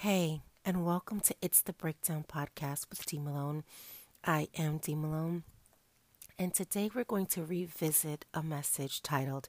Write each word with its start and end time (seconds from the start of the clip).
Hey, 0.00 0.42
and 0.62 0.84
welcome 0.84 1.20
to 1.20 1.34
It's 1.40 1.62
the 1.62 1.72
Breakdown 1.72 2.26
podcast 2.30 2.90
with 2.90 3.06
Dee 3.06 3.18
Malone. 3.18 3.64
I 4.22 4.48
am 4.54 4.76
Dee 4.76 4.94
Malone, 4.94 5.44
and 6.38 6.52
today 6.52 6.90
we're 6.94 7.02
going 7.02 7.24
to 7.28 7.42
revisit 7.42 8.26
a 8.34 8.42
message 8.42 9.02
titled, 9.02 9.48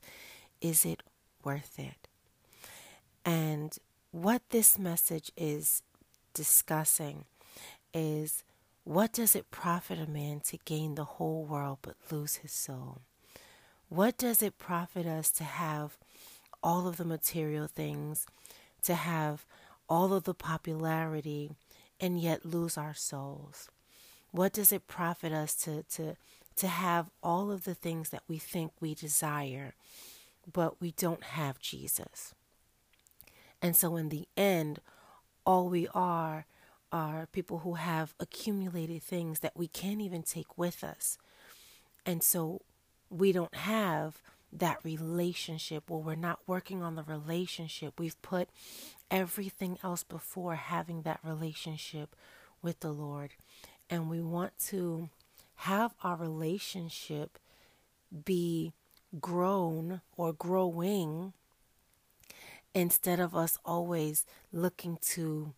Is 0.61 0.85
It 0.85 1.03
Worth 1.43 1.77
It? 1.77 2.07
And 3.25 3.77
what 4.11 4.41
this 4.51 4.79
message 4.79 5.33
is 5.35 5.83
discussing 6.33 7.25
is 7.93 8.45
what 8.85 9.11
does 9.11 9.35
it 9.35 9.51
profit 9.51 9.99
a 9.99 10.09
man 10.09 10.39
to 10.45 10.57
gain 10.63 10.95
the 10.95 11.03
whole 11.03 11.43
world 11.43 11.79
but 11.81 11.95
lose 12.09 12.35
his 12.35 12.53
soul? 12.53 13.01
What 13.89 14.17
does 14.17 14.41
it 14.41 14.57
profit 14.57 15.05
us 15.05 15.29
to 15.31 15.43
have 15.43 15.97
all 16.63 16.87
of 16.87 16.95
the 16.95 17.05
material 17.05 17.67
things, 17.67 18.25
to 18.83 18.95
have 18.95 19.45
all 19.89 20.13
of 20.13 20.23
the 20.23 20.33
popularity, 20.33 21.51
and 21.99 22.19
yet 22.19 22.45
lose 22.45 22.77
our 22.77 22.93
souls? 22.93 23.69
What 24.31 24.53
does 24.53 24.71
it 24.71 24.87
profit 24.87 25.31
us 25.31 25.55
to, 25.55 25.83
to, 25.83 26.15
to 26.57 26.67
have 26.67 27.09
all 27.23 27.51
of 27.51 27.63
the 27.63 27.73
things 27.73 28.09
that 28.09 28.23
we 28.27 28.37
think 28.37 28.71
we 28.79 28.93
desire, 28.93 29.73
but 30.51 30.81
we 30.81 30.91
don't 30.91 31.23
have 31.23 31.59
Jesus? 31.59 32.33
And 33.61 33.75
so, 33.75 33.95
in 33.95 34.09
the 34.09 34.27
end, 34.35 34.79
all 35.45 35.69
we 35.69 35.87
are 35.93 36.45
are 36.91 37.27
people 37.31 37.59
who 37.59 37.73
have 37.73 38.13
accumulated 38.19 39.03
things 39.03 39.39
that 39.39 39.57
we 39.57 39.67
can't 39.67 39.99
even 39.99 40.23
take 40.23 40.57
with 40.57 40.83
us. 40.83 41.17
And 42.05 42.21
so, 42.21 42.61
we 43.09 43.31
don't 43.31 43.55
have 43.55 44.21
that 44.51 44.77
relationship 44.83 45.89
well 45.89 46.01
we're 46.01 46.15
not 46.15 46.39
working 46.47 46.81
on 46.81 46.95
the 46.95 47.03
relationship 47.03 47.99
we've 47.99 48.21
put 48.21 48.49
everything 49.11 49.77
else 49.83 50.03
before 50.03 50.55
having 50.55 51.01
that 51.01 51.19
relationship 51.23 52.15
with 52.61 52.79
the 52.79 52.91
lord 52.91 53.31
and 53.89 54.09
we 54.09 54.21
want 54.21 54.57
to 54.59 55.09
have 55.61 55.93
our 56.03 56.15
relationship 56.15 57.39
be 58.25 58.71
grown 59.19 60.01
or 60.15 60.33
growing 60.33 61.33
instead 62.73 63.19
of 63.19 63.35
us 63.35 63.57
always 63.65 64.25
looking 64.51 64.97
to 65.01 65.53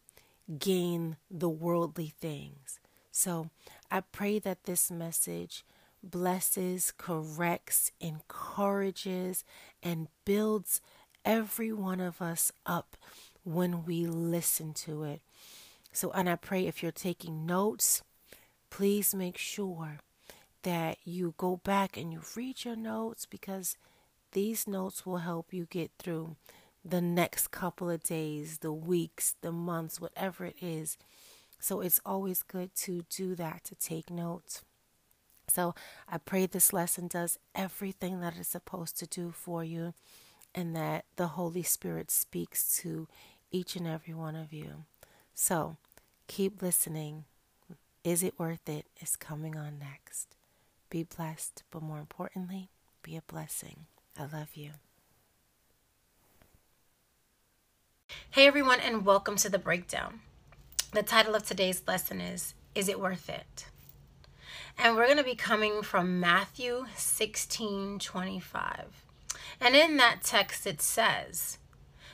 gain 0.57 1.17
the 1.29 1.49
worldly 1.49 2.13
things. 2.19 2.79
So 3.11 3.49
I 3.91 4.01
pray 4.01 4.39
that 4.39 4.63
this 4.63 4.89
message 4.89 5.65
blesses, 6.03 6.93
corrects, 6.97 7.91
encourages, 7.99 9.43
and 9.81 10.07
builds 10.25 10.81
every 11.25 11.71
one 11.71 11.99
of 11.99 12.21
us 12.21 12.51
up 12.65 12.95
when 13.43 13.85
we 13.85 14.05
listen 14.05 14.73
to 14.73 15.03
it. 15.03 15.21
So, 15.91 16.11
and 16.11 16.29
I 16.29 16.35
pray 16.35 16.67
if 16.67 16.81
you're 16.81 16.91
taking 16.91 17.45
notes, 17.45 18.03
please 18.69 19.13
make 19.15 19.37
sure 19.37 19.99
that 20.63 20.97
you 21.03 21.33
go 21.37 21.57
back 21.57 21.97
and 21.97 22.11
you 22.11 22.21
read 22.35 22.63
your 22.63 22.75
notes 22.75 23.25
because 23.25 23.75
these 24.31 24.67
notes 24.67 25.05
will 25.05 25.17
help 25.17 25.53
you 25.53 25.65
get 25.65 25.91
through 25.97 26.35
the 26.83 27.01
next 27.01 27.51
couple 27.51 27.89
of 27.89 28.03
days, 28.03 28.59
the 28.59 28.71
weeks, 28.71 29.35
the 29.41 29.51
months, 29.51 29.99
whatever 29.99 30.45
it 30.45 30.55
is. 30.61 30.97
So 31.59 31.81
it's 31.81 31.99
always 32.05 32.43
good 32.43 32.73
to 32.77 33.03
do 33.09 33.35
that, 33.35 33.63
to 33.65 33.75
take 33.75 34.09
notes. 34.09 34.63
So 35.49 35.75
I 36.07 36.17
pray 36.17 36.45
this 36.45 36.71
lesson 36.73 37.07
does 37.07 37.39
everything 37.55 38.21
that 38.21 38.35
it's 38.37 38.49
supposed 38.49 38.97
to 38.99 39.07
do 39.07 39.31
for 39.31 39.63
you 39.63 39.93
and 40.53 40.75
that 40.75 41.05
the 41.15 41.27
Holy 41.27 41.63
Spirit 41.63 42.11
speaks 42.11 42.77
to 42.77 43.07
each 43.51 43.75
and 43.75 43.87
every 43.87 44.13
one 44.13 44.35
of 44.35 44.53
you. 44.53 44.85
So 45.33 45.77
keep 46.27 46.61
listening. 46.61 47.25
Is 48.03 48.23
it 48.23 48.39
worth 48.39 48.67
it? 48.69 48.85
Is 49.01 49.15
coming 49.15 49.57
on 49.57 49.79
next. 49.79 50.35
Be 50.89 51.03
blessed, 51.03 51.63
but 51.69 51.81
more 51.81 51.99
importantly, 51.99 52.69
be 53.03 53.15
a 53.15 53.21
blessing. 53.21 53.85
I 54.17 54.23
love 54.23 54.55
you. 54.55 54.71
Hey 58.31 58.47
everyone, 58.47 58.79
and 58.79 59.05
welcome 59.05 59.35
to 59.37 59.49
the 59.49 59.59
breakdown. 59.59 60.21
The 60.93 61.03
title 61.03 61.35
of 61.35 61.43
today's 61.43 61.83
lesson 61.87 62.19
is 62.19 62.55
Is 62.73 62.89
It 62.89 62.99
Worth 62.99 63.29
It? 63.29 63.65
And 64.81 64.95
we're 64.95 65.07
going 65.07 65.17
to 65.17 65.23
be 65.25 65.35
coming 65.35 65.81
from 65.81 66.21
Matthew 66.21 66.85
16 66.95 67.99
25. 67.99 69.03
And 69.59 69.75
in 69.75 69.97
that 69.97 70.23
text, 70.23 70.65
it 70.65 70.81
says, 70.81 71.57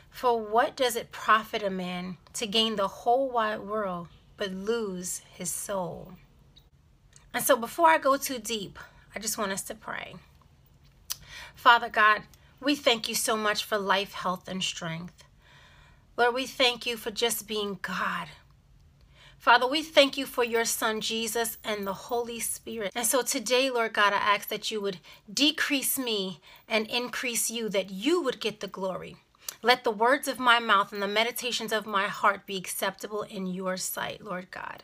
For 0.09 0.39
what 0.39 0.75
does 0.75 0.95
it 0.95 1.11
profit 1.11 1.61
a 1.61 1.69
man 1.69 2.17
to 2.33 2.47
gain 2.47 2.75
the 2.75 2.87
whole 2.87 3.29
wide 3.29 3.59
world 3.59 4.07
but 4.35 4.51
lose 4.51 5.21
his 5.31 5.51
soul? 5.51 6.13
And 7.35 7.43
so, 7.43 7.55
before 7.55 7.89
I 7.89 7.99
go 7.99 8.17
too 8.17 8.39
deep, 8.39 8.79
I 9.15 9.19
just 9.19 9.37
want 9.37 9.51
us 9.51 9.61
to 9.63 9.75
pray. 9.75 10.15
Father 11.53 11.89
God, 11.89 12.23
we 12.59 12.73
thank 12.73 13.07
you 13.07 13.13
so 13.13 13.37
much 13.37 13.63
for 13.63 13.77
life, 13.77 14.13
health, 14.13 14.47
and 14.47 14.63
strength. 14.63 15.23
Lord, 16.17 16.33
we 16.33 16.47
thank 16.47 16.87
you 16.87 16.97
for 16.97 17.11
just 17.11 17.47
being 17.47 17.77
God. 17.83 18.29
Father, 19.45 19.67
we 19.67 19.83
thank 19.83 20.17
you 20.17 20.25
for 20.25 20.44
your 20.44 20.66
Son 20.66 21.01
Jesus 21.01 21.59
and 21.63 21.85
the 21.85 21.94
Holy 21.94 22.39
Spirit. 22.39 22.91
And 22.95 23.06
so 23.06 23.22
today, 23.22 23.69
Lord 23.69 23.94
God, 23.94 24.11
I 24.11 24.16
ask 24.16 24.50
that 24.50 24.72
you 24.72 24.81
would 24.81 24.97
decrease 25.31 26.00
me 26.00 26.39
and 26.67 26.88
increase 26.88 27.51
you, 27.51 27.69
that 27.69 27.91
you 27.91 28.23
would 28.23 28.39
get 28.39 28.59
the 28.59 28.67
glory. 28.67 29.17
Let 29.61 29.83
the 29.83 29.91
words 29.91 30.28
of 30.28 30.39
my 30.39 30.57
mouth 30.57 30.91
and 30.91 31.00
the 31.00 31.07
meditations 31.07 31.72
of 31.72 31.85
my 31.85 32.07
heart 32.07 32.47
be 32.47 32.57
acceptable 32.57 33.22
in 33.22 33.45
your 33.45 33.78
sight, 33.78 34.25
Lord 34.25 34.50
God. 34.50 34.81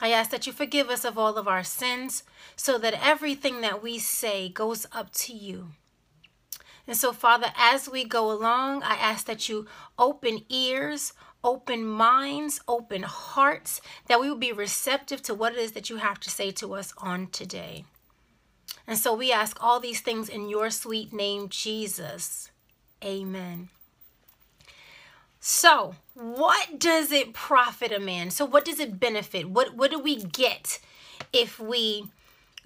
I 0.00 0.10
ask 0.10 0.32
that 0.32 0.48
you 0.48 0.52
forgive 0.52 0.90
us 0.90 1.04
of 1.04 1.16
all 1.16 1.36
of 1.36 1.46
our 1.46 1.62
sins 1.62 2.24
so 2.56 2.78
that 2.78 2.98
everything 3.00 3.60
that 3.60 3.84
we 3.84 4.00
say 4.00 4.48
goes 4.48 4.84
up 4.90 5.12
to 5.12 5.32
you. 5.32 5.68
And 6.88 6.96
so, 6.96 7.12
Father, 7.12 7.52
as 7.56 7.88
we 7.88 8.02
go 8.02 8.32
along, 8.32 8.82
I 8.82 8.94
ask 8.94 9.26
that 9.26 9.48
you 9.48 9.68
open 9.96 10.44
ears, 10.48 11.12
open 11.44 11.84
minds, 11.84 12.60
open 12.68 13.02
hearts, 13.02 13.80
that 14.06 14.20
we 14.20 14.28
will 14.28 14.36
be 14.38 14.52
receptive 14.52 15.22
to 15.22 15.34
what 15.34 15.52
it 15.52 15.58
is 15.58 15.72
that 15.72 15.90
you 15.90 15.96
have 15.96 16.20
to 16.20 16.30
say 16.30 16.50
to 16.52 16.74
us 16.74 16.94
on 16.98 17.26
today. 17.28 17.84
And 18.86 18.98
so 18.98 19.14
we 19.14 19.32
ask 19.32 19.56
all 19.62 19.80
these 19.80 20.00
things 20.00 20.28
in 20.28 20.48
your 20.48 20.70
sweet 20.70 21.12
name, 21.12 21.48
Jesus. 21.48 22.50
Amen. 23.04 23.68
So, 25.44 25.96
what 26.14 26.78
does 26.78 27.10
it 27.10 27.32
profit 27.32 27.90
a 27.90 27.98
man? 27.98 28.30
So, 28.30 28.44
what 28.44 28.64
does 28.64 28.78
it 28.78 29.00
benefit? 29.00 29.50
What 29.50 29.74
what 29.74 29.90
do 29.90 29.98
we 29.98 30.22
get 30.22 30.78
if 31.32 31.58
we 31.58 32.04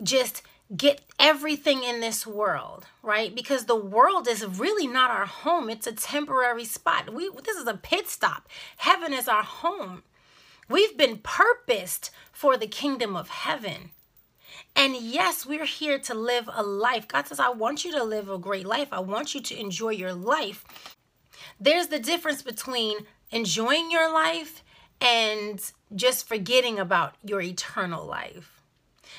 just 0.02 0.42
get 0.74 1.02
everything 1.18 1.84
in 1.84 2.00
this 2.00 2.26
world, 2.26 2.86
right? 3.02 3.34
Because 3.34 3.66
the 3.66 3.76
world 3.76 4.26
is 4.26 4.44
really 4.44 4.86
not 4.86 5.10
our 5.10 5.26
home. 5.26 5.70
It's 5.70 5.86
a 5.86 5.92
temporary 5.92 6.64
spot. 6.64 7.12
We 7.12 7.30
this 7.44 7.56
is 7.56 7.68
a 7.68 7.74
pit 7.74 8.08
stop. 8.08 8.48
Heaven 8.78 9.12
is 9.12 9.28
our 9.28 9.44
home. 9.44 10.02
We've 10.68 10.96
been 10.96 11.18
purposed 11.18 12.10
for 12.32 12.56
the 12.56 12.66
kingdom 12.66 13.16
of 13.16 13.28
heaven. 13.28 13.90
And 14.74 14.96
yes, 14.96 15.46
we're 15.46 15.64
here 15.64 15.98
to 16.00 16.14
live 16.14 16.48
a 16.52 16.62
life. 16.62 17.06
God 17.06 17.26
says, 17.28 17.38
I 17.38 17.50
want 17.50 17.84
you 17.84 17.92
to 17.92 18.02
live 18.02 18.28
a 18.28 18.38
great 18.38 18.66
life. 18.66 18.88
I 18.92 19.00
want 19.00 19.34
you 19.34 19.40
to 19.40 19.58
enjoy 19.58 19.90
your 19.90 20.12
life. 20.12 20.64
There's 21.60 21.86
the 21.86 21.98
difference 21.98 22.42
between 22.42 22.98
enjoying 23.30 23.90
your 23.90 24.12
life 24.12 24.62
and 25.00 25.60
just 25.94 26.26
forgetting 26.26 26.78
about 26.78 27.14
your 27.24 27.40
eternal 27.40 28.04
life. 28.04 28.62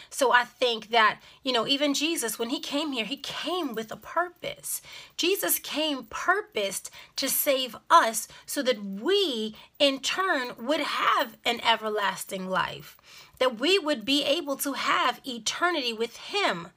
So 0.09 0.31
I 0.31 0.43
think 0.43 0.89
that, 0.89 1.19
you 1.43 1.51
know, 1.51 1.67
even 1.67 1.93
Jesus, 1.93 2.37
when 2.39 2.49
he 2.49 2.59
came 2.59 2.91
here, 2.91 3.05
he 3.05 3.17
came 3.17 3.75
with 3.75 3.91
a 3.91 3.97
purpose. 3.97 4.81
Jesus 5.15 5.59
came 5.59 6.05
purposed 6.09 6.89
to 7.15 7.29
save 7.29 7.75
us 7.89 8.27
so 8.45 8.61
that 8.63 8.83
we, 8.83 9.55
in 9.79 9.99
turn, 9.99 10.51
would 10.59 10.81
have 10.81 11.37
an 11.45 11.61
everlasting 11.61 12.49
life, 12.49 12.97
that 13.39 13.59
we 13.59 13.78
would 13.78 14.05
be 14.05 14.23
able 14.23 14.57
to 14.57 14.73
have 14.73 15.22
eternity 15.25 15.93
with 15.93 16.17
him. 16.17 16.69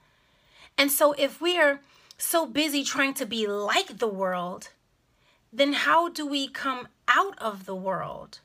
And 0.77 0.91
so 0.91 1.13
if 1.13 1.41
we 1.41 1.59
are 1.59 1.81
so 2.19 2.47
busy 2.47 2.85
trying 2.85 3.15
to 3.15 3.27
be 3.27 3.47
like 3.47 3.99
the 3.99 4.09
world, 4.09 4.71
then 5.53 5.73
how 5.73 6.09
do 6.09 6.27
we 6.27 6.49
come 6.49 6.89
out 7.09 7.39
of 7.39 7.65
the 7.65 7.75
world 7.75 8.41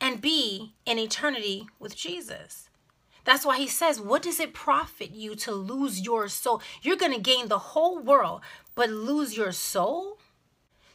and 0.00 0.20
be 0.20 0.72
in 0.86 0.98
eternity 0.98 1.68
with 1.78 1.94
Jesus? 1.94 2.69
That's 3.30 3.46
why 3.46 3.58
he 3.58 3.68
says, 3.68 4.00
What 4.00 4.22
does 4.22 4.40
it 4.40 4.52
profit 4.52 5.12
you 5.12 5.36
to 5.36 5.52
lose 5.52 6.00
your 6.00 6.26
soul? 6.26 6.60
You're 6.82 6.96
going 6.96 7.12
to 7.12 7.20
gain 7.20 7.46
the 7.46 7.60
whole 7.60 8.00
world, 8.00 8.40
but 8.74 8.90
lose 8.90 9.36
your 9.36 9.52
soul? 9.52 10.18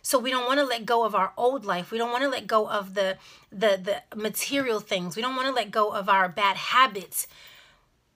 So 0.01 0.19
we 0.19 0.31
don't 0.31 0.45
want 0.45 0.59
to 0.59 0.65
let 0.65 0.85
go 0.85 1.05
of 1.05 1.15
our 1.15 1.31
old 1.37 1.63
life. 1.63 1.91
We 1.91 1.97
don't 1.97 2.11
want 2.11 2.23
to 2.23 2.29
let 2.29 2.45
go 2.45 2.69
of 2.69 2.93
the, 2.93 3.17
the, 3.51 4.03
the 4.11 4.17
material 4.17 4.81
things. 4.81 5.15
We 5.15 5.21
don't 5.21 5.37
want 5.37 5.47
to 5.47 5.53
let 5.53 5.71
go 5.71 5.93
of 5.93 6.09
our 6.09 6.27
bad 6.27 6.57
habits. 6.57 7.25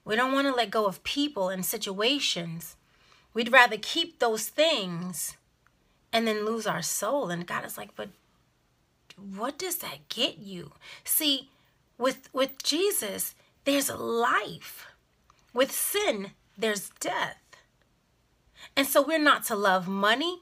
We 0.04 0.18
don't 0.18 0.33
want 0.33 0.48
to 0.48 0.54
let 0.54 0.69
go 0.69 0.86
of 0.86 1.01
people 1.06 1.48
and 1.48 1.66
situations. 1.66 2.75
We'd 3.33 3.54
rather 3.54 3.77
keep 3.77 4.19
those 4.19 4.50
things 4.50 5.38
and 6.12 6.27
then 6.27 6.45
lose 6.45 6.68
our 6.68 6.81
soul. 6.81 7.30
And 7.30 7.48
God 7.48 7.63
is 7.63 7.77
like, 7.77 7.95
but 7.95 8.10
what 9.16 9.57
does 9.57 9.77
that 9.77 10.10
get 10.10 10.39
you? 10.39 10.74
See, 11.06 11.50
with 11.98 12.30
with 12.33 12.62
Jesus, 12.62 13.33
there's 13.69 13.92
life. 13.92 14.88
With 15.54 15.71
sin, 15.71 16.31
there's 16.57 16.89
death. 17.00 17.38
And 18.75 18.88
so 18.88 19.00
we're 19.00 19.19
not 19.19 19.45
to 19.45 19.56
love 19.56 19.88
money 19.88 20.42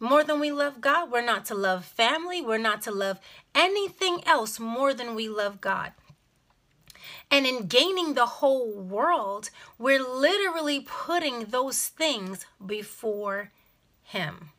more 0.00 0.24
than 0.24 0.40
we 0.40 0.50
love 0.50 0.80
God. 0.80 1.10
We're 1.10 1.24
not 1.24 1.44
to 1.46 1.54
love 1.54 1.84
family. 1.84 2.40
We're 2.40 2.56
not 2.56 2.80
to 2.82 2.90
love 2.90 3.20
anything 3.54 4.22
else 4.26 4.58
more 4.58 4.94
than 4.94 5.14
we 5.14 5.28
love 5.28 5.60
God. 5.60 5.92
And 7.30 7.46
in 7.46 7.66
gaining 7.66 8.14
the 8.14 8.40
whole 8.40 8.72
world, 8.72 9.50
we're 9.78 10.02
literally 10.02 10.80
putting 10.80 11.44
those 11.44 11.88
things 11.88 12.46
before 12.64 13.50
Him. 14.02 14.50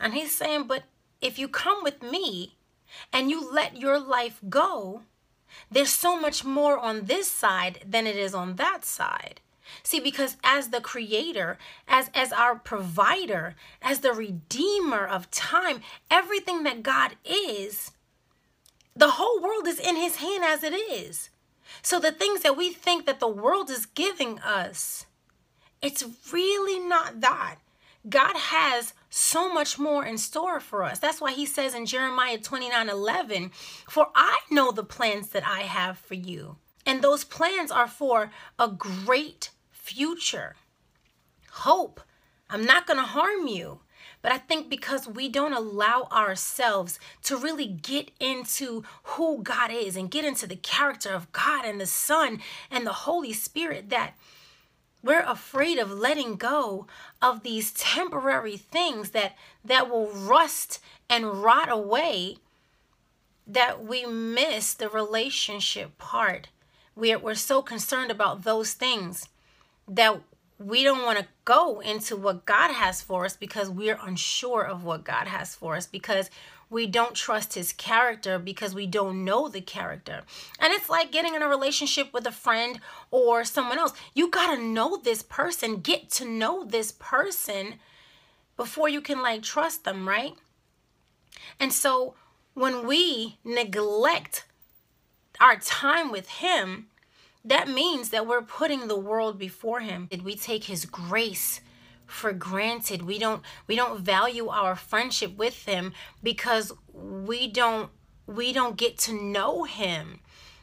And 0.00 0.14
He's 0.14 0.34
saying, 0.34 0.64
But 0.66 0.84
if 1.20 1.38
you 1.38 1.46
come 1.46 1.84
with 1.84 2.02
me 2.02 2.56
and 3.12 3.30
you 3.30 3.48
let 3.48 3.76
your 3.76 4.00
life 4.00 4.40
go, 4.48 5.02
there's 5.70 5.90
so 5.90 6.18
much 6.18 6.44
more 6.44 6.78
on 6.78 7.06
this 7.06 7.30
side 7.30 7.80
than 7.86 8.06
it 8.06 8.16
is 8.16 8.34
on 8.34 8.56
that 8.56 8.84
side. 8.84 9.40
See, 9.82 10.00
because 10.00 10.36
as 10.44 10.68
the 10.68 10.80
creator, 10.80 11.58
as, 11.88 12.10
as 12.14 12.32
our 12.32 12.56
provider, 12.56 13.54
as 13.80 14.00
the 14.00 14.12
redeemer 14.12 15.06
of 15.06 15.30
time, 15.30 15.80
everything 16.10 16.62
that 16.64 16.82
God 16.82 17.12
is, 17.24 17.92
the 18.94 19.12
whole 19.12 19.40
world 19.40 19.66
is 19.66 19.80
in 19.80 19.96
his 19.96 20.16
hand 20.16 20.44
as 20.44 20.62
it 20.62 20.74
is. 20.74 21.30
So 21.80 21.98
the 21.98 22.12
things 22.12 22.42
that 22.42 22.56
we 22.56 22.70
think 22.70 23.06
that 23.06 23.20
the 23.20 23.28
world 23.28 23.70
is 23.70 23.86
giving 23.86 24.38
us, 24.40 25.06
it's 25.80 26.04
really 26.32 26.78
not 26.78 27.20
that. 27.20 27.56
God 28.08 28.36
has 28.36 28.92
so 29.14 29.52
much 29.52 29.78
more 29.78 30.06
in 30.06 30.16
store 30.16 30.58
for 30.58 30.84
us. 30.84 30.98
That's 30.98 31.20
why 31.20 31.32
he 31.32 31.44
says 31.44 31.74
in 31.74 31.84
Jeremiah 31.84 32.38
29 32.38 32.88
11, 32.88 33.50
For 33.86 34.08
I 34.14 34.38
know 34.50 34.72
the 34.72 34.82
plans 34.82 35.28
that 35.28 35.46
I 35.46 35.60
have 35.60 35.98
for 35.98 36.14
you. 36.14 36.56
And 36.86 37.02
those 37.02 37.22
plans 37.22 37.70
are 37.70 37.86
for 37.86 38.30
a 38.58 38.68
great 38.68 39.50
future. 39.70 40.56
Hope. 41.50 42.00
I'm 42.48 42.64
not 42.64 42.86
going 42.86 42.98
to 42.98 43.04
harm 43.04 43.46
you. 43.46 43.80
But 44.22 44.32
I 44.32 44.38
think 44.38 44.70
because 44.70 45.06
we 45.06 45.28
don't 45.28 45.52
allow 45.52 46.08
ourselves 46.10 46.98
to 47.24 47.36
really 47.36 47.66
get 47.66 48.12
into 48.18 48.82
who 49.02 49.42
God 49.42 49.70
is 49.70 49.94
and 49.94 50.10
get 50.10 50.24
into 50.24 50.46
the 50.46 50.56
character 50.56 51.12
of 51.12 51.32
God 51.32 51.66
and 51.66 51.78
the 51.78 51.86
Son 51.86 52.40
and 52.70 52.86
the 52.86 52.92
Holy 52.92 53.34
Spirit, 53.34 53.90
that 53.90 54.14
we're 55.02 55.24
afraid 55.26 55.78
of 55.78 55.90
letting 55.90 56.36
go 56.36 56.86
of 57.20 57.42
these 57.42 57.72
temporary 57.72 58.56
things 58.56 59.10
that 59.10 59.36
that 59.64 59.90
will 59.90 60.08
rust 60.10 60.80
and 61.08 61.42
rot 61.42 61.70
away 61.70 62.36
that 63.46 63.84
we 63.84 64.06
miss 64.06 64.74
the 64.74 64.88
relationship 64.88 65.98
part. 65.98 66.48
We're, 66.94 67.18
we're 67.18 67.34
so 67.34 67.62
concerned 67.62 68.10
about 68.10 68.44
those 68.44 68.72
things 68.72 69.28
that 69.88 70.20
we 70.64 70.82
don't 70.84 71.04
want 71.04 71.18
to 71.18 71.26
go 71.44 71.80
into 71.80 72.16
what 72.16 72.46
God 72.46 72.72
has 72.72 73.02
for 73.02 73.24
us 73.24 73.36
because 73.36 73.68
we're 73.68 73.98
unsure 74.02 74.62
of 74.62 74.84
what 74.84 75.04
God 75.04 75.26
has 75.26 75.54
for 75.54 75.76
us 75.76 75.86
because 75.86 76.30
we 76.70 76.86
don't 76.86 77.14
trust 77.14 77.54
his 77.54 77.72
character 77.72 78.38
because 78.38 78.74
we 78.74 78.86
don't 78.86 79.24
know 79.24 79.48
the 79.48 79.60
character. 79.60 80.22
And 80.58 80.72
it's 80.72 80.88
like 80.88 81.12
getting 81.12 81.34
in 81.34 81.42
a 81.42 81.48
relationship 81.48 82.12
with 82.14 82.26
a 82.26 82.32
friend 82.32 82.80
or 83.10 83.44
someone 83.44 83.78
else. 83.78 83.92
You 84.14 84.30
got 84.30 84.54
to 84.56 84.62
know 84.62 84.96
this 84.96 85.22
person, 85.22 85.80
get 85.80 86.10
to 86.12 86.24
know 86.24 86.64
this 86.64 86.92
person 86.92 87.74
before 88.56 88.88
you 88.88 89.02
can 89.02 89.20
like 89.20 89.42
trust 89.42 89.84
them, 89.84 90.08
right? 90.08 90.34
And 91.60 91.72
so 91.72 92.14
when 92.54 92.86
we 92.86 93.38
neglect 93.44 94.44
our 95.40 95.56
time 95.56 96.10
with 96.10 96.28
him, 96.28 96.86
that 97.44 97.68
means 97.68 98.10
that 98.10 98.26
we're 98.26 98.42
putting 98.42 98.86
the 98.86 98.98
world 98.98 99.38
before 99.38 99.80
him. 99.80 100.08
We 100.22 100.36
take 100.36 100.64
his 100.64 100.84
grace 100.84 101.60
for 102.06 102.32
granted. 102.32 103.02
We 103.02 103.18
don't 103.18 103.42
we 103.66 103.74
don't 103.74 104.00
value 104.00 104.48
our 104.48 104.76
friendship 104.76 105.36
with 105.36 105.64
him 105.64 105.92
because 106.22 106.72
we 106.92 107.48
don't 107.48 107.90
we 108.26 108.52
don't 108.52 108.76
get 108.76 108.98
to 108.98 109.12
know 109.12 109.64
him. 109.64 110.20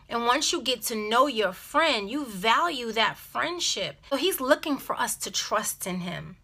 And 0.07 0.25
once 0.25 0.51
you 0.51 0.61
get 0.61 0.81
to 0.83 0.95
know 0.95 1.27
your 1.27 1.53
friend, 1.53 2.09
you 2.09 2.25
value 2.25 2.91
that 2.93 3.17
friendship. 3.17 3.97
So 4.09 4.15
he's 4.15 4.41
looking 4.41 4.77
for 4.77 4.99
us 4.99 5.15
to 5.17 5.29
trust 5.29 5.85
in 5.85 5.99
him. 5.99 6.37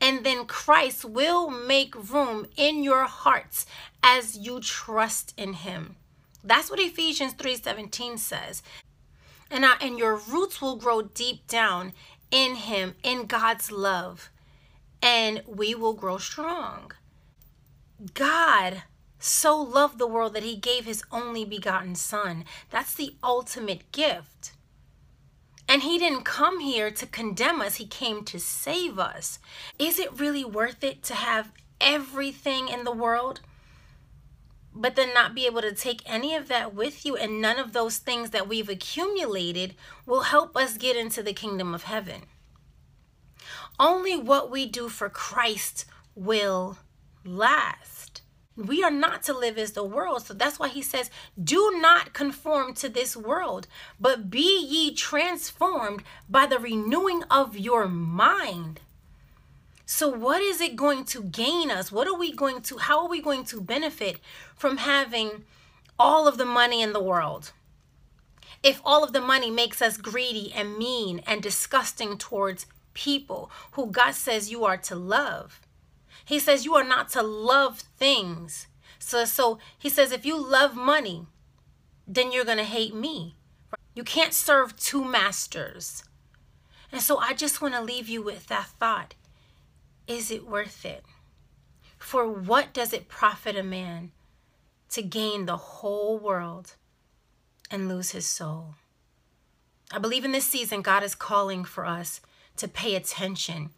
And 0.00 0.24
then 0.24 0.46
Christ 0.46 1.04
will 1.04 1.50
make 1.50 2.10
room 2.10 2.46
in 2.56 2.82
your 2.82 3.04
hearts 3.04 3.66
as 4.02 4.36
you 4.36 4.60
trust 4.60 5.34
in 5.36 5.52
him. 5.52 5.96
That's 6.42 6.70
what 6.70 6.80
Ephesians 6.80 7.34
3:17 7.34 8.18
says 8.18 8.62
and, 9.50 9.66
I, 9.66 9.74
and 9.80 9.98
your 9.98 10.16
roots 10.16 10.60
will 10.60 10.76
grow 10.76 11.02
deep 11.02 11.46
down 11.46 11.92
in 12.30 12.54
Him, 12.54 12.94
in 13.02 13.26
God's 13.26 13.72
love, 13.72 14.30
and 15.02 15.42
we 15.46 15.74
will 15.74 15.94
grow 15.94 16.18
strong. 16.18 16.92
God 18.14 18.82
so 19.18 19.60
loved 19.60 19.98
the 19.98 20.06
world 20.06 20.34
that 20.34 20.42
He 20.42 20.56
gave 20.56 20.84
His 20.84 21.02
only 21.12 21.44
begotten 21.44 21.94
Son. 21.94 22.44
That's 22.70 22.94
the 22.94 23.14
ultimate 23.22 23.90
gift. 23.92 24.52
And 25.68 25.82
He 25.82 25.98
didn't 25.98 26.24
come 26.24 26.60
here 26.60 26.90
to 26.90 27.06
condemn 27.06 27.60
us, 27.60 27.76
He 27.76 27.86
came 27.86 28.24
to 28.24 28.38
save 28.38 28.98
us. 28.98 29.38
Is 29.78 29.98
it 29.98 30.18
really 30.18 30.44
worth 30.44 30.82
it 30.82 31.02
to 31.04 31.14
have 31.14 31.52
everything 31.80 32.68
in 32.68 32.84
the 32.84 32.92
world? 32.92 33.40
But 34.74 34.96
then 34.96 35.12
not 35.12 35.34
be 35.34 35.46
able 35.46 35.62
to 35.62 35.72
take 35.72 36.02
any 36.06 36.34
of 36.34 36.48
that 36.48 36.74
with 36.74 37.04
you 37.04 37.16
and 37.16 37.40
none 37.40 37.58
of 37.58 37.72
those 37.72 37.98
things 37.98 38.30
that 38.30 38.48
we've 38.48 38.68
accumulated 38.68 39.74
will 40.06 40.22
help 40.22 40.56
us 40.56 40.76
get 40.76 40.96
into 40.96 41.22
the 41.22 41.32
kingdom 41.32 41.74
of 41.74 41.84
heaven. 41.84 42.22
Only 43.78 44.16
what 44.16 44.50
we 44.50 44.66
do 44.66 44.88
for 44.88 45.08
Christ 45.08 45.86
will 46.14 46.78
last. 47.24 48.22
We 48.56 48.84
are 48.84 48.90
not 48.90 49.22
to 49.24 49.32
live 49.32 49.56
as 49.56 49.72
the 49.72 49.84
world. 49.84 50.26
So 50.26 50.34
that's 50.34 50.58
why 50.58 50.68
he 50.68 50.82
says, 50.82 51.10
Do 51.42 51.78
not 51.80 52.12
conform 52.12 52.74
to 52.74 52.88
this 52.88 53.16
world, 53.16 53.66
but 53.98 54.28
be 54.28 54.60
ye 54.60 54.94
transformed 54.94 56.02
by 56.28 56.46
the 56.46 56.58
renewing 56.58 57.22
of 57.30 57.56
your 57.56 57.88
mind 57.88 58.80
so, 59.92 60.08
what 60.08 60.40
is 60.40 60.60
it 60.60 60.76
going 60.76 61.04
to 61.06 61.20
gain 61.20 61.68
us? 61.68 61.90
What 61.90 62.06
are 62.06 62.16
we 62.16 62.32
going 62.32 62.62
to, 62.62 62.78
how 62.78 63.02
are 63.02 63.08
we 63.08 63.20
going 63.20 63.42
to 63.46 63.60
benefit 63.60 64.20
from 64.54 64.76
having 64.76 65.42
all 65.98 66.28
of 66.28 66.38
the 66.38 66.44
money 66.44 66.80
in 66.80 66.92
the 66.92 67.02
world? 67.02 67.50
If 68.62 68.80
all 68.84 69.02
of 69.02 69.12
the 69.12 69.20
money 69.20 69.50
makes 69.50 69.82
us 69.82 69.96
greedy 69.96 70.52
and 70.54 70.78
mean 70.78 71.22
and 71.26 71.42
disgusting 71.42 72.18
towards 72.18 72.66
people 72.94 73.50
who 73.72 73.90
God 73.90 74.12
says 74.14 74.48
you 74.48 74.64
are 74.64 74.76
to 74.76 74.94
love, 74.94 75.60
He 76.24 76.38
says 76.38 76.64
you 76.64 76.76
are 76.76 76.84
not 76.84 77.08
to 77.10 77.22
love 77.24 77.80
things. 77.80 78.68
So, 79.00 79.24
so 79.24 79.58
He 79.76 79.88
says 79.88 80.12
if 80.12 80.24
you 80.24 80.38
love 80.40 80.76
money, 80.76 81.26
then 82.06 82.30
you're 82.30 82.44
going 82.44 82.58
to 82.58 82.64
hate 82.64 82.94
me. 82.94 83.34
You 83.96 84.04
can't 84.04 84.34
serve 84.34 84.76
two 84.76 85.04
masters. 85.04 86.04
And 86.92 87.02
so 87.02 87.18
I 87.18 87.34
just 87.34 87.60
want 87.60 87.74
to 87.74 87.82
leave 87.82 88.08
you 88.08 88.22
with 88.22 88.46
that 88.46 88.68
thought. 88.78 89.14
Is 90.10 90.32
it 90.32 90.44
worth 90.44 90.84
it? 90.84 91.04
For 91.96 92.26
what 92.26 92.72
does 92.72 92.92
it 92.92 93.06
profit 93.06 93.54
a 93.54 93.62
man 93.62 94.10
to 94.88 95.02
gain 95.02 95.46
the 95.46 95.56
whole 95.56 96.18
world 96.18 96.74
and 97.70 97.88
lose 97.88 98.10
his 98.10 98.26
soul? 98.26 98.74
I 99.92 100.00
believe 100.00 100.24
in 100.24 100.32
this 100.32 100.46
season, 100.46 100.82
God 100.82 101.04
is 101.04 101.14
calling 101.14 101.64
for 101.64 101.86
us 101.86 102.20
to 102.56 102.66
pay 102.66 102.96
attention. 102.96 103.70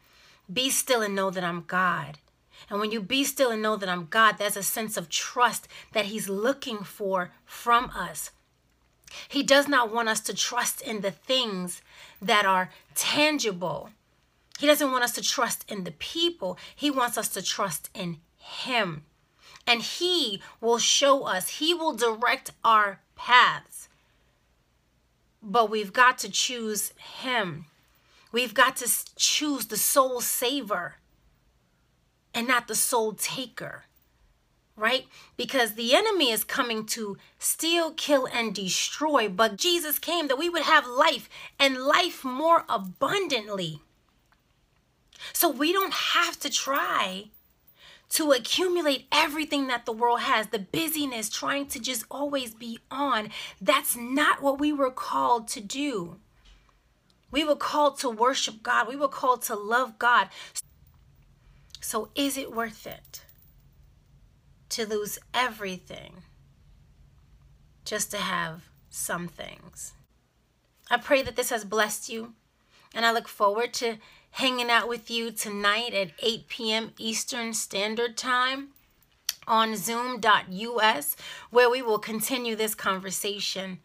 Be 0.51 0.71
still 0.71 1.03
and 1.03 1.15
know 1.15 1.29
that 1.29 1.45
I'm 1.45 1.65
God. 1.67 2.17
And 2.71 2.81
when 2.81 2.91
you 2.91 3.03
be 3.03 3.25
still 3.25 3.51
and 3.51 3.61
know 3.61 3.77
that 3.77 3.91
I'm 3.91 4.07
God, 4.07 4.39
there's 4.39 4.57
a 4.57 4.63
sense 4.63 4.97
of 4.97 5.11
trust 5.11 5.69
that 5.93 6.07
He's 6.07 6.31
looking 6.31 6.79
for 6.79 7.33
from 7.45 7.91
us. 7.95 8.31
He 9.29 9.43
does 9.43 9.69
not 9.69 9.93
want 9.93 10.09
us 10.09 10.21
to 10.21 10.33
trust 10.33 10.81
in 10.81 11.03
the 11.03 11.11
things 11.11 11.83
that 12.23 12.47
are 12.47 12.71
tangible 12.95 13.91
he 14.63 14.69
doesn't 14.69 14.93
want 14.93 15.03
us 15.03 15.11
to 15.15 15.23
trust 15.23 15.69
in 15.69 15.83
the 15.83 15.91
people, 15.91 16.57
He 16.77 16.89
wants 16.89 17.19
us 17.19 17.27
to 17.31 17.43
trust 17.43 17.91
in 17.95 18.19
Him. 18.37 19.03
And 19.67 19.83
He 19.83 20.41
will 20.61 20.79
show 20.79 21.25
us, 21.25 21.59
He 21.59 21.75
will 21.75 21.95
direct 21.95 22.53
our 22.63 23.01
paths. 23.17 23.89
But 25.43 25.69
we've 25.69 25.93
got 25.93 26.17
to 26.19 26.31
choose 26.31 26.93
Him. 27.23 27.65
We've 28.31 28.55
got 28.55 28.77
to 28.77 28.89
choose 29.17 29.67
the 29.67 29.77
soul 29.77 30.21
saver 30.21 30.95
and 32.33 32.47
not 32.47 32.69
the 32.69 32.77
soul 32.77 33.15
taker, 33.15 33.87
right? 34.77 35.07
Because 35.37 35.75
the 35.75 35.93
enemy 35.93 36.31
is 36.31 36.45
coming 36.45 36.87
to 36.87 37.17
steal, 37.37 37.91
kill, 37.91 38.29
and 38.33 38.55
destroy. 38.55 39.29
But 39.29 39.57
Jesus 39.57 39.99
came 39.99 40.29
that 40.29 40.39
we 40.39 40.49
would 40.49 40.63
have 40.63 40.87
life 40.87 41.29
and 41.59 41.83
life 41.83 42.23
more 42.23 42.65
abundantly. 42.69 43.81
So 45.33 45.49
we 45.49 45.73
don't 45.73 45.95
have 45.95 46.39
to 46.41 46.51
try 46.51 47.31
to 48.11 48.33
accumulate 48.33 49.07
everything 49.11 49.69
that 49.69 49.87
the 49.87 49.93
world 49.93 50.21
has, 50.21 50.49
the 50.49 50.59
busyness, 50.59 51.31
trying 51.31 51.67
to 51.67 51.81
just 51.81 52.05
always 52.11 52.55
be 52.55 52.79
on. 52.91 53.31
That's 53.61 53.97
not 53.97 54.43
what 54.43 54.61
we 54.61 54.73
were 54.73 54.91
called 54.91 55.49
to 55.49 55.61
do. 55.61 56.17
We 57.31 57.43
were 57.43 57.57
called 57.57 57.99
to 58.01 58.11
worship 58.11 58.63
God, 58.63 58.87
we 58.87 58.97
were 58.97 59.09
called 59.09 59.43
to 59.43 59.55
love 59.55 59.99
God. 59.99 60.29
So, 61.81 62.11
is 62.15 62.37
it 62.37 62.55
worth 62.55 62.87
it 62.87 63.23
to 64.69 64.87
lose 64.87 65.19
everything 65.33 66.23
just 67.85 68.11
to 68.11 68.19
have 68.19 68.65
some 68.91 69.27
things? 69.27 69.95
I 70.91 70.99
pray 70.99 71.23
that 71.23 71.37
this 71.37 71.49
has 71.49 71.65
blessed 71.65 72.11
you, 72.11 72.35
and 72.95 73.07
I 73.07 73.13
look 73.13 73.27
forward 73.27 73.73
to 73.75 73.97
hanging 74.33 74.71
out 74.71 74.89
with 74.89 75.11
you 75.11 75.31
tonight 75.31 75.93
at 75.95 76.11
8 76.21 76.49
p.m. 76.49 76.93
Eastern 76.99 77.53
Standard 77.53 78.17
Time 78.17 78.69
on 79.47 79.77
zoom.us 79.77 81.17
where 81.51 81.71
we 81.71 81.83
will 81.83 81.99
continue 81.99 82.57
this 82.57 82.75
conversation. 82.75 83.79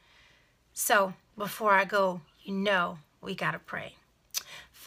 So, 0.74 1.14
before 1.38 1.74
I 1.74 1.86
go, 1.86 2.22
you 2.42 2.54
know 2.54 3.00
we 3.22 3.36
got 3.36 3.52
to 3.52 3.60
pray. 3.60 3.97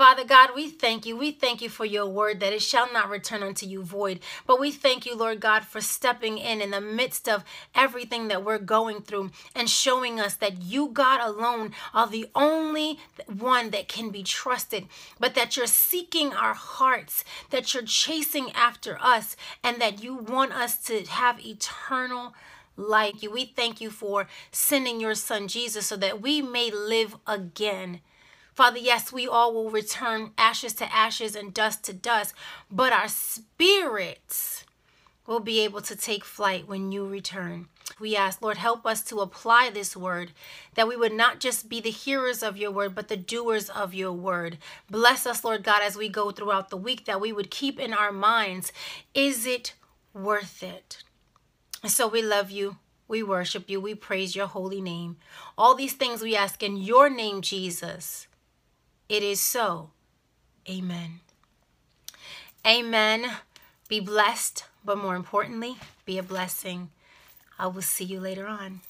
Father 0.00 0.24
God, 0.24 0.52
we 0.54 0.70
thank 0.70 1.04
you. 1.04 1.14
We 1.14 1.30
thank 1.30 1.60
you 1.60 1.68
for 1.68 1.84
your 1.84 2.06
word 2.06 2.40
that 2.40 2.54
it 2.54 2.62
shall 2.62 2.90
not 2.90 3.10
return 3.10 3.42
unto 3.42 3.66
you 3.66 3.82
void. 3.82 4.20
But 4.46 4.58
we 4.58 4.70
thank 4.70 5.04
you, 5.04 5.14
Lord 5.14 5.40
God, 5.40 5.66
for 5.66 5.82
stepping 5.82 6.38
in 6.38 6.62
in 6.62 6.70
the 6.70 6.80
midst 6.80 7.28
of 7.28 7.44
everything 7.74 8.28
that 8.28 8.42
we're 8.42 8.56
going 8.56 9.02
through 9.02 9.30
and 9.54 9.68
showing 9.68 10.18
us 10.18 10.36
that 10.36 10.62
you, 10.62 10.88
God 10.88 11.20
alone, 11.20 11.72
are 11.92 12.06
the 12.06 12.30
only 12.34 12.98
one 13.26 13.68
that 13.72 13.88
can 13.88 14.08
be 14.08 14.22
trusted, 14.22 14.86
but 15.18 15.34
that 15.34 15.54
you're 15.58 15.66
seeking 15.66 16.32
our 16.32 16.54
hearts, 16.54 17.22
that 17.50 17.74
you're 17.74 17.82
chasing 17.82 18.52
after 18.52 18.96
us, 19.02 19.36
and 19.62 19.82
that 19.82 20.02
you 20.02 20.14
want 20.14 20.54
us 20.54 20.78
to 20.84 21.04
have 21.04 21.44
eternal 21.44 22.32
life. 22.74 23.16
We 23.30 23.44
thank 23.44 23.82
you 23.82 23.90
for 23.90 24.28
sending 24.50 24.98
your 24.98 25.14
son 25.14 25.46
Jesus 25.46 25.88
so 25.88 25.96
that 25.96 26.22
we 26.22 26.40
may 26.40 26.70
live 26.70 27.18
again. 27.26 28.00
Father, 28.54 28.78
yes, 28.78 29.12
we 29.12 29.26
all 29.26 29.54
will 29.54 29.70
return 29.70 30.32
ashes 30.36 30.74
to 30.74 30.94
ashes 30.94 31.34
and 31.34 31.54
dust 31.54 31.84
to 31.84 31.92
dust, 31.92 32.34
but 32.70 32.92
our 32.92 33.08
spirits 33.08 34.64
will 35.26 35.40
be 35.40 35.60
able 35.60 35.80
to 35.80 35.94
take 35.94 36.24
flight 36.24 36.66
when 36.66 36.90
you 36.90 37.06
return. 37.06 37.68
We 38.00 38.16
ask, 38.16 38.42
Lord, 38.42 38.56
help 38.56 38.86
us 38.86 39.02
to 39.04 39.20
apply 39.20 39.70
this 39.70 39.96
word, 39.96 40.32
that 40.74 40.88
we 40.88 40.96
would 40.96 41.12
not 41.12 41.38
just 41.38 41.68
be 41.68 41.80
the 41.80 41.90
hearers 41.90 42.42
of 42.42 42.56
your 42.56 42.70
word, 42.70 42.94
but 42.94 43.08
the 43.08 43.16
doers 43.16 43.68
of 43.68 43.94
your 43.94 44.12
word. 44.12 44.58
Bless 44.90 45.26
us, 45.26 45.44
Lord 45.44 45.62
God, 45.62 45.82
as 45.82 45.96
we 45.96 46.08
go 46.08 46.30
throughout 46.30 46.70
the 46.70 46.76
week, 46.76 47.04
that 47.04 47.20
we 47.20 47.32
would 47.32 47.50
keep 47.50 47.78
in 47.78 47.94
our 47.94 48.12
minds, 48.12 48.72
is 49.14 49.46
it 49.46 49.74
worth 50.12 50.62
it? 50.62 51.02
So 51.86 52.08
we 52.08 52.22
love 52.22 52.50
you. 52.50 52.76
We 53.06 53.22
worship 53.22 53.68
you. 53.68 53.80
We 53.80 53.94
praise 53.94 54.36
your 54.36 54.46
holy 54.46 54.80
name. 54.80 55.16
All 55.58 55.74
these 55.74 55.94
things 55.94 56.22
we 56.22 56.36
ask 56.36 56.62
in 56.62 56.76
your 56.76 57.10
name, 57.10 57.40
Jesus. 57.40 58.26
It 59.10 59.24
is 59.24 59.40
so. 59.40 59.90
Amen. 60.70 61.18
Amen. 62.64 63.38
Be 63.88 63.98
blessed, 63.98 64.66
but 64.84 64.98
more 64.98 65.16
importantly, 65.16 65.78
be 66.06 66.16
a 66.16 66.22
blessing. 66.22 66.90
I 67.58 67.66
will 67.66 67.82
see 67.82 68.04
you 68.04 68.20
later 68.20 68.46
on. 68.46 68.82